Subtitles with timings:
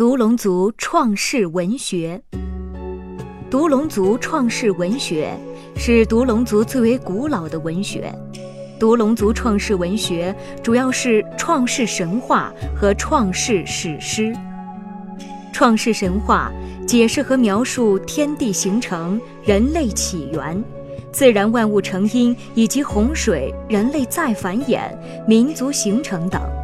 [0.00, 2.18] 独龙族创世文学。
[3.50, 5.38] 独龙族创世文学
[5.76, 8.10] 是独龙族最为古老的文学。
[8.78, 14.34] 独龙族创世文学主要是创世神话和创世史诗。
[15.52, 16.50] 创世神话
[16.86, 20.64] 解释和描述天地形成、人类起源、
[21.12, 24.80] 自然万物成因以及洪水、人类再繁衍、
[25.28, 26.59] 民族形成等。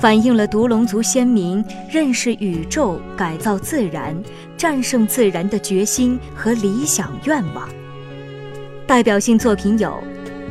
[0.00, 4.16] 反映了独龙族先民认识宇宙、改造自然、
[4.56, 7.68] 战胜自然的决心和理想愿望。
[8.86, 10.00] 代表性作品有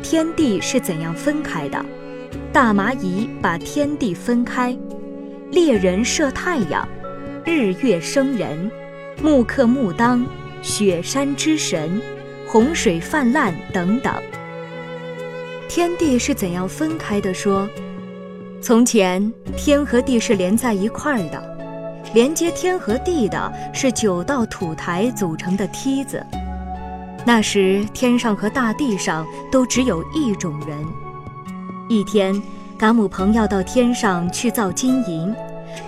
[0.02, 1.78] 天地是怎样分开的》
[2.52, 4.72] 《大蚂蚁把天地分开》
[5.50, 6.86] 《猎人射太阳》
[7.50, 8.70] 《日月生人》
[9.22, 10.20] 《木克木当》
[10.62, 11.90] 《雪山之神》
[12.46, 14.14] 《洪水泛滥》等等。
[15.70, 17.32] 天地是怎样分开的？
[17.32, 17.66] 说。
[18.68, 21.56] 从前，天和地是连在一块儿的，
[22.12, 26.22] 连接天和地的是九道土台组成的梯子。
[27.24, 30.76] 那时，天上和大地上都只有一种人。
[31.88, 32.42] 一天，
[32.76, 35.34] 嘎姆鹏要到天上去造金银，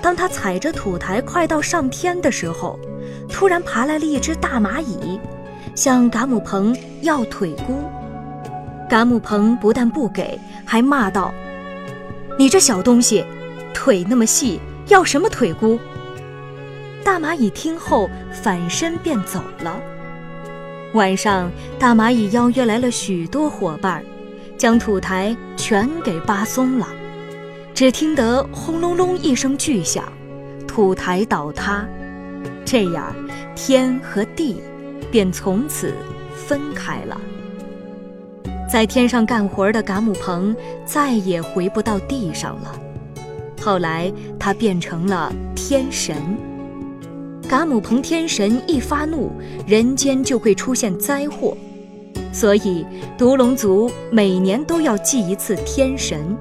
[0.00, 2.81] 当他踩着土台快到上天的时候，
[3.28, 5.20] 突然爬来了一只大蚂蚁，
[5.75, 7.75] 向嘎姆鹏要腿箍。
[8.89, 11.31] 嘎姆鹏不但不给，还骂道。
[12.41, 13.23] 你这小东西，
[13.75, 15.79] 腿那么细，要什么腿箍？
[17.05, 19.79] 大蚂蚁听后反身便走了。
[20.95, 24.03] 晚上，大蚂蚁邀约来了许多伙伴，
[24.56, 26.89] 将土台全给扒松了。
[27.75, 30.11] 只听得轰隆隆一声巨响，
[30.67, 31.87] 土台倒塌。
[32.65, 33.15] 这样，
[33.55, 34.62] 天和地
[35.11, 35.95] 便从此
[36.34, 37.21] 分开了。
[38.70, 40.54] 在天上干活的噶姆鹏
[40.84, 42.72] 再也回不到地上了。
[43.60, 46.16] 后来他变成了天神。
[47.48, 49.32] 噶姆鹏天神一发怒，
[49.66, 51.56] 人间就会出现灾祸，
[52.32, 52.86] 所以
[53.19, 56.37] 独龙族每年都要祭一次天神，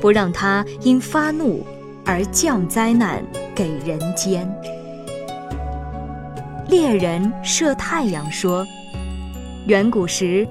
[0.00, 1.62] 不让他因发怒
[2.06, 3.22] 而降灾难
[3.54, 4.50] 给人间。
[6.70, 8.66] 猎人射太阳说
[9.68, 10.48] ：“远古时。”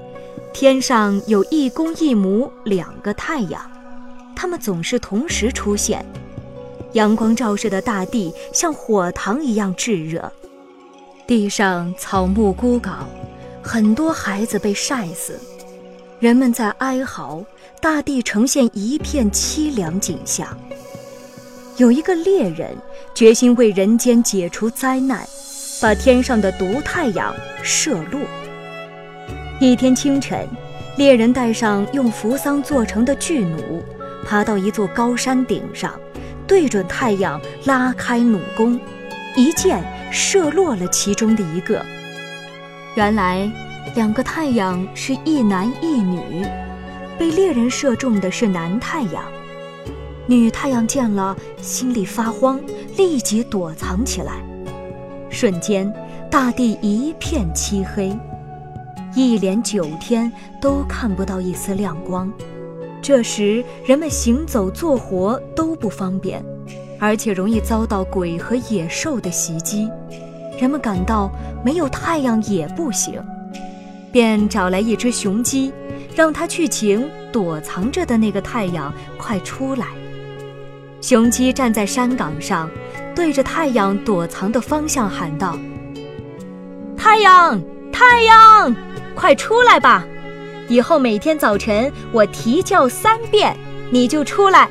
[0.58, 3.60] 天上有一公一母两个太阳，
[4.34, 6.02] 它们总是同时出现。
[6.94, 10.32] 阳光照射的大地像火塘一样炙热，
[11.26, 13.00] 地上草木枯槁，
[13.62, 15.38] 很多孩子被晒死，
[16.20, 17.44] 人们在哀嚎，
[17.78, 20.48] 大地呈现一片凄凉景象。
[21.76, 22.74] 有一个猎人
[23.14, 25.28] 决心为人间解除灾难，
[25.82, 28.22] 把天上的毒太阳射落。
[29.58, 30.46] 一天清晨，
[30.98, 33.82] 猎人带上用扶桑做成的巨弩，
[34.22, 35.98] 爬到一座高山顶上，
[36.46, 38.78] 对准太阳拉开弩弓，
[39.34, 41.82] 一箭射落了其中的一个。
[42.96, 43.50] 原来，
[43.94, 46.44] 两个太阳是一男一女，
[47.18, 49.24] 被猎人射中的是男太阳。
[50.26, 52.60] 女太阳见了，心里发慌，
[52.98, 54.32] 立即躲藏起来。
[55.30, 55.90] 瞬间，
[56.30, 58.14] 大地一片漆黑。
[59.16, 62.30] 一连九天都看不到一丝亮光，
[63.00, 66.44] 这时人们行走做活都不方便，
[67.00, 69.88] 而且容易遭到鬼和野兽的袭击。
[70.60, 71.32] 人们感到
[71.64, 73.18] 没有太阳也不行，
[74.12, 75.72] 便找来一只雄鸡，
[76.14, 79.86] 让它去请躲藏着的那个太阳快出来。
[81.00, 82.68] 雄鸡站在山岗上，
[83.14, 85.58] 对着太阳躲藏的方向喊道
[86.98, 87.58] ：“太阳，
[87.90, 88.76] 太阳！”
[89.16, 90.04] 快出来吧！
[90.68, 93.56] 以后每天早晨我啼叫三遍，
[93.90, 94.68] 你就出来。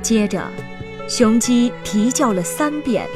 [0.00, 0.42] 接着，
[1.06, 3.06] 雄鸡啼叫了三遍，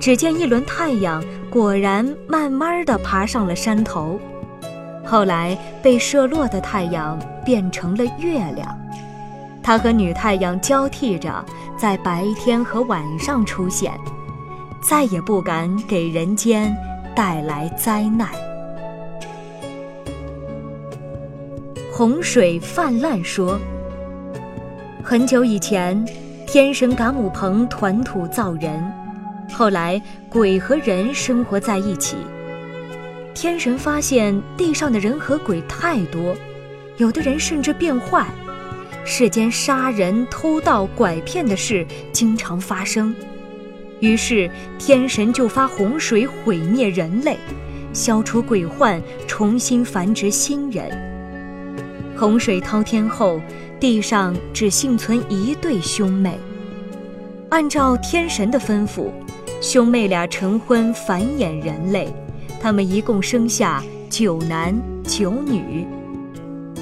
[0.00, 4.20] 只见一轮太阳果然慢慢地爬上了山头。
[5.04, 8.76] 后来被射落的太阳变成了月亮，
[9.62, 11.44] 它和女太阳交替着
[11.78, 13.92] 在白天和晚上出现，
[14.82, 16.74] 再也不敢给人间
[17.14, 18.28] 带来灾难。
[21.96, 23.58] 洪水泛滥说
[25.02, 26.04] ：“很久以前，
[26.46, 28.84] 天神嘎姆鹏团土造人，
[29.50, 29.98] 后来，
[30.28, 32.18] 鬼和人生活在一起。
[33.32, 36.36] 天神发现地上的人和鬼太多，
[36.98, 38.26] 有的人甚至变坏，
[39.02, 43.16] 世间杀人、偷盗、拐骗的事经常发生。
[44.00, 47.38] 于是，天神就发洪水毁灭人类，
[47.94, 51.15] 消除鬼患，重新繁殖新人。
[52.18, 53.40] 洪水滔天后，
[53.78, 56.38] 地上只幸存一对兄妹。
[57.50, 59.10] 按照天神的吩咐，
[59.60, 62.08] 兄妹俩成婚繁衍人类。
[62.60, 64.74] 他们一共生下九男
[65.04, 65.86] 九女，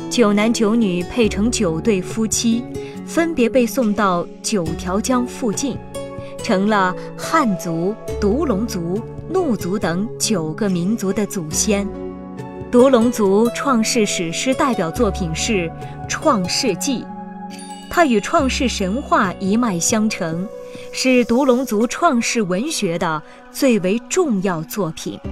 [0.09, 2.63] 九男九女配成九对夫妻，
[3.05, 5.77] 分别被送到九条江附近，
[6.43, 11.87] 成了汉族、独龙族、怒族等九个民族的祖先。
[12.71, 15.53] 独龙族创世史诗代表作品是
[16.09, 17.03] 《创世纪》，
[17.89, 20.47] 它与创世神话一脉相承，
[20.93, 23.23] 是独龙族创世文学的
[23.53, 25.19] 最为重要作品。《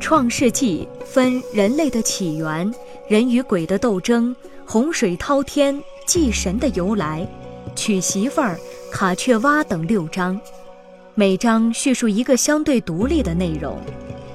[0.00, 2.72] 创世纪》分人类的起源、
[3.06, 4.34] 人与鬼的斗争、
[4.66, 7.28] 洪水滔天、祭神的由来、
[7.76, 8.58] 娶媳妇儿、
[8.90, 10.40] 卡雀蛙等六章，
[11.14, 13.78] 每章叙述一个相对独立的内容，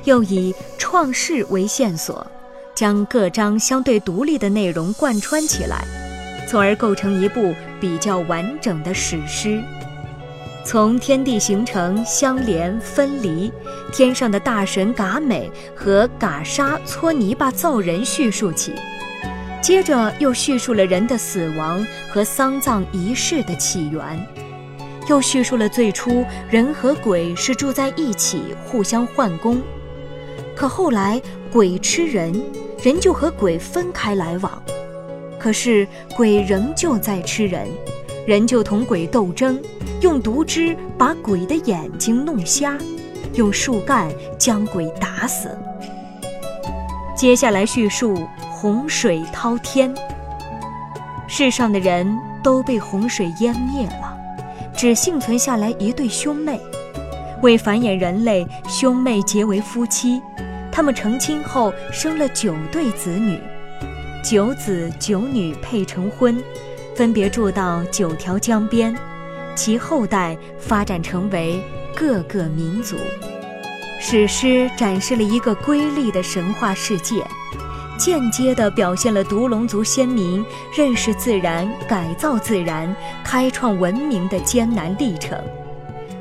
[0.04, 0.54] 又以
[0.88, 2.26] 创世为线索，
[2.76, 5.84] 将各章相对独立的内容贯穿起来，
[6.48, 9.60] 从而构成一部比较完整的史诗。
[10.64, 13.52] 从天地形成、相连、分离，
[13.92, 18.72] 天上的大神嘎美和嘎沙搓泥巴造人叙述起，
[19.64, 24.24] 接着又叙述了人的死亡和丧葬仪式的起源，
[25.10, 29.60] 又叙述了最初人和鬼是住在一起，互相换工，
[30.56, 31.22] 可后来
[31.52, 32.34] 鬼吃人，
[32.82, 34.62] 人就和鬼分开来往，
[35.38, 37.68] 可是鬼仍旧在吃人。
[38.26, 39.62] 人就同鬼斗争，
[40.02, 42.76] 用毒汁把鬼的眼睛弄瞎，
[43.36, 44.10] 用树干
[44.40, 45.56] 将鬼打死。
[47.16, 49.94] 接下来叙述洪水滔天，
[51.28, 54.18] 世上的人都被洪水淹灭了，
[54.76, 56.60] 只幸存下来一对兄妹。
[57.46, 60.20] 为繁衍人类，兄妹结为夫妻，
[60.72, 63.40] 他们成亲后生了九对子女，
[64.24, 66.44] 九子九女配成婚。
[66.96, 68.98] 分别住到九条江边，
[69.54, 71.62] 其后代发展成为
[71.96, 72.96] 各个民族。
[74.00, 77.24] 史诗展示了一个瑰丽的神话世界，
[77.96, 80.44] 间接地表现了独龙族先民
[80.76, 85.40] 认识自然、改造自然、开创文明的艰难历程，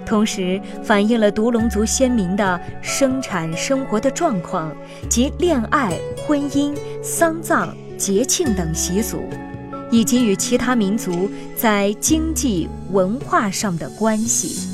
[0.04, 4.74] 同时反映了独龙族先民的生产生活的状况
[5.08, 9.22] 及恋爱、婚姻、丧葬、节庆等习俗。
[9.94, 14.73] 以及与其他民族在经济文化上的关系。